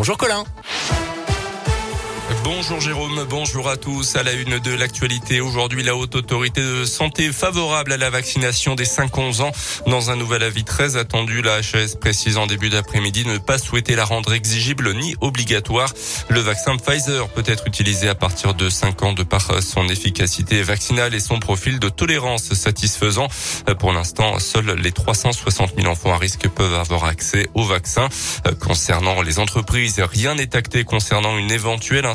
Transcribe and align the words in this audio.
Bonjour 0.00 0.16
Colin. 0.16 0.44
Bonjour 2.42 2.80
Jérôme, 2.80 3.26
bonjour 3.28 3.68
à 3.68 3.76
tous. 3.76 4.16
À 4.16 4.22
la 4.22 4.32
une 4.32 4.58
de 4.58 4.70
l'actualité, 4.72 5.42
aujourd'hui, 5.42 5.82
la 5.82 5.94
haute 5.94 6.14
autorité 6.14 6.62
de 6.62 6.86
santé 6.86 7.32
favorable 7.32 7.92
à 7.92 7.98
la 7.98 8.08
vaccination 8.08 8.74
des 8.74 8.86
5-11 8.86 9.42
ans. 9.42 9.52
Dans 9.86 10.10
un 10.10 10.16
nouvel 10.16 10.42
avis 10.42 10.64
très 10.64 10.96
attendu, 10.96 11.42
la 11.42 11.56
HAS 11.56 11.96
précise 12.00 12.38
en 12.38 12.46
début 12.46 12.70
d'après-midi 12.70 13.26
ne 13.26 13.36
pas 13.36 13.58
souhaiter 13.58 13.94
la 13.94 14.04
rendre 14.04 14.32
exigible 14.32 14.94
ni 14.94 15.16
obligatoire. 15.20 15.92
Le 16.28 16.40
vaccin 16.40 16.76
Pfizer 16.76 17.28
peut 17.28 17.44
être 17.46 17.66
utilisé 17.66 18.08
à 18.08 18.14
partir 18.14 18.54
de 18.54 18.70
5 18.70 19.02
ans 19.02 19.12
de 19.12 19.22
par 19.22 19.62
son 19.62 19.86
efficacité 19.88 20.62
vaccinale 20.62 21.14
et 21.14 21.20
son 21.20 21.40
profil 21.40 21.78
de 21.78 21.90
tolérance 21.90 22.54
satisfaisant. 22.54 23.28
Pour 23.78 23.92
l'instant, 23.92 24.38
seuls 24.38 24.76
les 24.80 24.92
360 24.92 25.72
000 25.76 25.88
enfants 25.88 26.14
à 26.14 26.18
risque 26.18 26.48
peuvent 26.48 26.74
avoir 26.74 27.04
accès 27.04 27.48
au 27.52 27.64
vaccin. 27.64 28.08
Concernant 28.60 29.20
les 29.20 29.38
entreprises, 29.40 30.00
rien 30.00 30.36
n'est 30.36 30.56
acté 30.56 30.84
concernant 30.84 31.36
une 31.36 31.50
éventuelle 31.50 32.06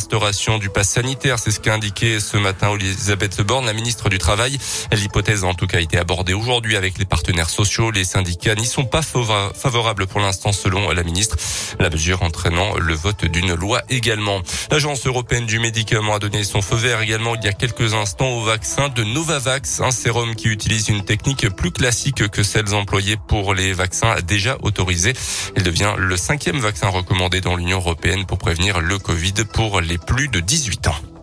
du 0.59 0.69
pass 0.69 0.91
sanitaire. 0.91 1.39
C'est 1.39 1.51
ce 1.51 1.59
qu'a 1.59 1.73
indiqué 1.73 2.21
ce 2.21 2.37
matin 2.37 2.73
Elisabeth 2.73 3.41
Borne, 3.41 3.65
la 3.65 3.73
ministre 3.73 4.07
du 4.07 4.17
Travail. 4.17 4.57
L'hypothèse 4.93 5.43
a 5.43 5.47
en 5.47 5.53
tout 5.53 5.67
cas 5.67 5.81
été 5.81 5.97
abordée 5.97 6.33
aujourd'hui 6.33 6.77
avec 6.77 6.97
les 6.97 7.03
partenaires 7.03 7.49
sociaux. 7.49 7.91
Les 7.91 8.05
syndicats 8.05 8.55
n'y 8.55 8.65
sont 8.65 8.85
pas 8.85 9.01
favorables 9.01 10.07
pour 10.07 10.21
l'instant 10.21 10.53
selon 10.53 10.89
la 10.91 11.03
ministre. 11.03 11.35
La 11.79 11.89
mesure 11.89 12.23
entraînant 12.23 12.77
le 12.77 12.93
vote 12.93 13.25
d'une 13.25 13.53
loi 13.55 13.81
également. 13.89 14.41
L'Agence 14.71 15.05
européenne 15.05 15.45
du 15.47 15.59
médicament 15.59 16.15
a 16.15 16.19
donné 16.19 16.45
son 16.45 16.61
feu 16.61 16.77
vert 16.77 17.01
également 17.01 17.35
il 17.35 17.43
y 17.43 17.49
a 17.49 17.53
quelques 17.53 17.93
instants 17.93 18.37
au 18.37 18.41
vaccin 18.41 18.87
de 18.87 19.03
Novavax, 19.03 19.81
un 19.81 19.91
sérum 19.91 20.35
qui 20.35 20.47
utilise 20.47 20.87
une 20.87 21.03
technique 21.03 21.49
plus 21.49 21.71
classique 21.71 22.29
que 22.29 22.41
celles 22.41 22.73
employées 22.73 23.17
pour 23.27 23.53
les 23.53 23.73
vaccins 23.73 24.15
déjà 24.25 24.57
autorisés. 24.61 25.13
Il 25.57 25.63
devient 25.63 25.93
le 25.97 26.15
cinquième 26.15 26.59
vaccin 26.59 26.87
recommandé 26.87 27.41
dans 27.41 27.57
l'Union 27.57 27.79
européenne 27.79 28.25
pour 28.25 28.37
prévenir 28.37 28.79
le 28.79 28.97
Covid 28.97 29.33
pour 29.51 29.81
les 29.81 29.97
plus 30.05 30.27
de 30.27 30.39
18 30.39 30.87
ans. 30.87 31.14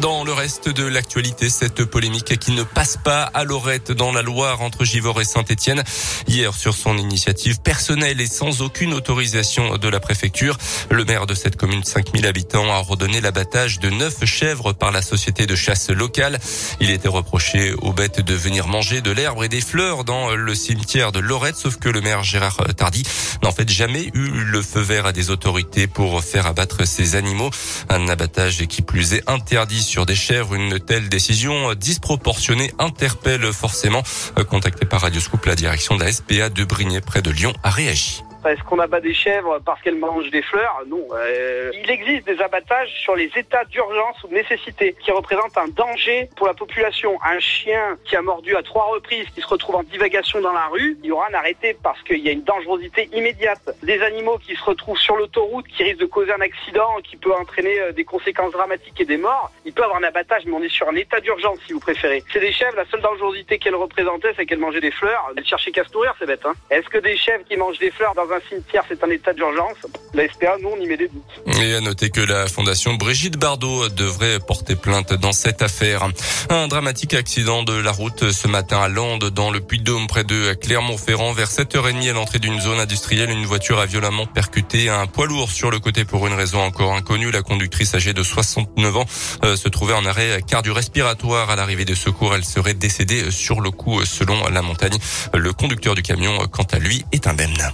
Dans 0.00 0.24
le 0.24 0.32
reste 0.34 0.68
de 0.68 0.84
l'actualité, 0.84 1.48
cette 1.48 1.84
polémique 1.86 2.38
qui 2.38 2.50
ne 2.50 2.64
passe 2.64 2.98
pas 3.02 3.22
à 3.22 3.44
Lorette 3.44 3.92
dans 3.92 4.12
la 4.12 4.20
Loire 4.20 4.60
entre 4.60 4.84
Givors 4.84 5.22
et 5.22 5.24
Saint-Etienne. 5.24 5.82
Hier, 6.28 6.52
sur 6.52 6.74
son 6.74 6.98
initiative 6.98 7.62
personnelle 7.62 8.20
et 8.20 8.26
sans 8.26 8.60
aucune 8.60 8.92
autorisation 8.92 9.78
de 9.78 9.88
la 9.88 9.98
préfecture, 9.98 10.58
le 10.90 11.04
maire 11.06 11.24
de 11.24 11.34
cette 11.34 11.56
commune 11.56 11.80
de 11.80 11.86
5000 11.86 12.26
habitants 12.26 12.70
a 12.70 12.76
ordonné 12.76 13.22
l'abattage 13.22 13.78
de 13.78 13.88
neuf 13.88 14.22
chèvres 14.26 14.74
par 14.74 14.92
la 14.92 15.00
société 15.00 15.46
de 15.46 15.54
chasse 15.54 15.88
locale. 15.88 16.40
Il 16.80 16.90
était 16.90 17.08
reproché 17.08 17.72
aux 17.72 17.94
bêtes 17.94 18.20
de 18.20 18.34
venir 18.34 18.68
manger 18.68 19.00
de 19.00 19.10
l'herbe 19.10 19.44
et 19.44 19.48
des 19.48 19.62
fleurs 19.62 20.04
dans 20.04 20.34
le 20.34 20.54
cimetière 20.54 21.10
de 21.10 21.20
Lorette, 21.20 21.56
sauf 21.56 21.76
que 21.76 21.88
le 21.88 22.02
maire 22.02 22.22
Gérard 22.22 22.58
Tardy 22.76 23.02
n'a 23.42 23.48
en 23.48 23.52
fait 23.52 23.70
jamais 23.70 24.10
eu 24.12 24.28
le 24.28 24.60
feu 24.60 24.80
vert 24.80 25.06
à 25.06 25.12
des 25.12 25.30
autorités 25.30 25.86
pour 25.86 26.22
faire 26.22 26.46
abattre 26.46 26.86
ces 26.86 27.16
animaux. 27.16 27.50
Un 27.88 28.08
abattage 28.08 28.66
qui 28.66 28.82
plus 28.82 29.14
est 29.14 29.22
interdit 29.26 29.85
sur 29.86 30.04
des 30.04 30.14
chèvres. 30.14 30.54
Une 30.54 30.78
telle 30.80 31.08
décision 31.08 31.74
disproportionnée 31.74 32.72
interpelle 32.78 33.52
forcément. 33.52 34.02
Contacté 34.50 34.84
par 34.84 35.02
Radio 35.02 35.20
Scoop, 35.20 35.46
la 35.46 35.54
direction 35.54 35.96
de 35.96 36.04
la 36.04 36.12
SPA 36.12 36.50
de 36.50 36.64
Brignais 36.64 37.00
près 37.00 37.22
de 37.22 37.30
Lyon 37.30 37.54
a 37.62 37.70
réagi. 37.70 38.25
Est-ce 38.48 38.62
qu'on 38.62 38.78
abat 38.78 39.00
des 39.00 39.14
chèvres 39.14 39.60
parce 39.64 39.80
qu'elles 39.82 39.98
mangent 39.98 40.30
des 40.30 40.42
fleurs 40.42 40.82
Non. 40.86 41.06
Euh, 41.14 41.70
il 41.74 41.90
existe 41.90 42.26
des 42.26 42.40
abattages 42.40 42.90
sur 43.00 43.16
les 43.16 43.30
états 43.36 43.64
d'urgence 43.64 44.22
ou 44.24 44.28
de 44.28 44.34
nécessité 44.34 44.94
qui 45.00 45.10
représentent 45.10 45.56
un 45.56 45.68
danger 45.68 46.28
pour 46.36 46.46
la 46.46 46.54
population. 46.54 47.18
Un 47.24 47.40
chien 47.40 47.96
qui 48.04 48.16
a 48.16 48.22
mordu 48.22 48.56
à 48.56 48.62
trois 48.62 48.84
reprises, 48.84 49.26
qui 49.34 49.40
se 49.40 49.46
retrouve 49.46 49.76
en 49.76 49.82
divagation 49.82 50.40
dans 50.40 50.52
la 50.52 50.66
rue, 50.66 50.96
il 51.02 51.06
y 51.06 51.12
aura 51.12 51.28
un 51.30 51.34
arrêté 51.34 51.76
parce 51.82 52.00
qu'il 52.02 52.18
y 52.18 52.28
a 52.28 52.32
une 52.32 52.42
dangerosité 52.44 53.08
immédiate. 53.12 53.60
Des 53.82 54.00
animaux 54.02 54.38
qui 54.38 54.54
se 54.54 54.64
retrouvent 54.64 54.98
sur 54.98 55.16
l'autoroute, 55.16 55.66
qui 55.68 55.82
risquent 55.82 56.00
de 56.00 56.06
causer 56.06 56.32
un 56.32 56.40
accident, 56.40 56.96
qui 57.02 57.16
peut 57.16 57.34
entraîner 57.34 57.80
euh, 57.80 57.92
des 57.92 58.04
conséquences 58.04 58.52
dramatiques 58.52 59.00
et 59.00 59.04
des 59.04 59.16
morts, 59.16 59.50
il 59.64 59.72
peut 59.72 59.82
avoir 59.82 59.98
un 59.98 60.04
abattage, 60.04 60.44
mais 60.46 60.52
on 60.52 60.62
est 60.62 60.68
sur 60.68 60.88
un 60.88 60.94
état 60.94 61.20
d'urgence 61.20 61.58
si 61.66 61.72
vous 61.72 61.80
préférez. 61.80 62.22
C'est 62.32 62.40
des 62.40 62.52
chèvres, 62.52 62.76
la 62.76 62.86
seule 62.86 63.00
dangerosité 63.00 63.58
qu'elles 63.58 63.74
représentaient, 63.74 64.32
c'est 64.36 64.46
qu'elles 64.46 64.58
mangeaient 64.58 64.80
des 64.80 64.90
fleurs. 64.90 65.32
Elles 65.36 65.46
cherchaient 65.46 65.72
qu'à 65.72 65.84
se 65.84 65.92
nourrir, 65.92 66.14
c'est 66.18 66.26
bête. 66.26 66.44
Hein 66.44 66.54
Est-ce 66.70 66.88
que 66.88 66.98
des 66.98 67.16
chèvres 67.16 67.44
qui 67.48 67.56
mangent 67.56 67.78
des 67.78 67.90
fleurs 67.90 68.14
dans 68.14 68.30
un 68.30 68.35
un 68.36 68.48
cimetière, 68.48 68.84
c'est 68.88 69.02
un 69.02 69.10
état 69.10 69.32
d'urgence. 69.32 69.76
La 70.14 70.28
SPA, 70.28 70.56
nous, 70.60 70.70
on 70.76 70.80
y 70.80 70.86
met 70.86 70.96
des 70.96 71.08
doutes. 71.08 71.60
Et 71.62 71.74
à 71.74 71.80
noter 71.80 72.10
que 72.10 72.20
la 72.20 72.46
fondation 72.46 72.94
Brigitte 72.94 73.36
Bardot 73.36 73.88
devrait 73.88 74.38
porter 74.40 74.76
plainte 74.76 75.12
dans 75.14 75.32
cette 75.32 75.62
affaire. 75.62 76.08
Un 76.50 76.68
dramatique 76.68 77.14
accident 77.14 77.62
de 77.62 77.74
la 77.74 77.92
route 77.92 78.30
ce 78.30 78.48
matin 78.48 78.80
à 78.80 78.88
Landes, 78.88 79.30
dans 79.30 79.50
le 79.50 79.60
Puy-de-Dôme, 79.60 80.06
près 80.06 80.24
de 80.24 80.54
Clermont-Ferrand. 80.54 81.32
Vers 81.32 81.48
7h30 81.48 82.10
à 82.10 82.12
l'entrée 82.12 82.38
d'une 82.38 82.60
zone 82.60 82.78
industrielle, 82.78 83.30
une 83.30 83.46
voiture 83.46 83.78
a 83.78 83.86
violemment 83.86 84.26
percuté 84.26 84.88
un 84.88 85.06
poids 85.06 85.26
lourd 85.26 85.50
sur 85.50 85.70
le 85.70 85.78
côté 85.78 86.04
pour 86.04 86.26
une 86.26 86.34
raison 86.34 86.60
encore 86.60 86.94
inconnue. 86.94 87.30
La 87.30 87.42
conductrice 87.42 87.94
âgée 87.94 88.12
de 88.12 88.22
69 88.22 88.96
ans 88.96 89.06
euh, 89.44 89.56
se 89.56 89.68
trouvait 89.68 89.94
en 89.94 90.04
arrêt 90.04 90.40
cardio-respiratoire 90.46 91.50
à 91.50 91.56
l'arrivée 91.56 91.84
de 91.84 91.94
secours. 91.94 92.34
Elle 92.34 92.44
serait 92.44 92.74
décédée 92.74 93.30
sur 93.30 93.60
le 93.60 93.70
coup 93.70 94.04
selon 94.04 94.48
la 94.48 94.62
montagne. 94.62 94.98
Le 95.34 95.52
conducteur 95.52 95.94
du 95.94 96.02
camion, 96.02 96.36
quant 96.50 96.66
à 96.72 96.78
lui, 96.78 97.04
est 97.12 97.26
indemne. 97.26 97.72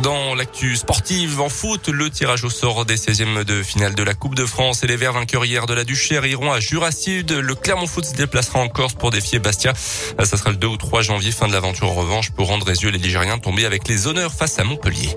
Dans 0.00 0.34
l'actu 0.34 0.76
sportive 0.76 1.40
en 1.40 1.48
foot, 1.48 1.88
le 1.88 2.10
tirage 2.10 2.44
au 2.44 2.50
sort 2.50 2.84
des 2.84 2.96
16e 2.96 3.44
de 3.44 3.62
finale 3.62 3.94
de 3.94 4.02
la 4.02 4.12
Coupe 4.12 4.34
de 4.34 4.44
France 4.44 4.82
et 4.82 4.86
les 4.86 4.96
Verts 4.96 5.14
vainqueurs 5.14 5.44
hier 5.46 5.64
de 5.66 5.72
la 5.72 5.84
Duchère 5.84 6.26
iront 6.26 6.52
à 6.52 6.60
Jurasside. 6.60 7.32
Le 7.32 7.54
Clermont 7.54 7.86
Foot 7.86 8.04
se 8.04 8.14
déplacera 8.14 8.58
en 8.58 8.68
Corse 8.68 8.92
pour 8.92 9.10
défier 9.10 9.38
Bastia. 9.38 9.72
Ça 9.74 10.36
sera 10.36 10.50
le 10.50 10.56
2 10.56 10.66
ou 10.66 10.76
3 10.76 11.00
janvier, 11.00 11.32
fin 11.32 11.48
de 11.48 11.52
l'aventure 11.52 11.88
en 11.88 11.94
revanche 11.94 12.30
pour 12.30 12.48
rendre 12.48 12.68
les 12.68 12.82
yeux 12.82 12.90
les 12.90 12.98
Ligériens 12.98 13.38
tombés 13.38 13.64
avec 13.64 13.88
les 13.88 14.06
honneurs 14.06 14.34
face 14.34 14.58
à 14.58 14.64
Montpellier. 14.64 15.16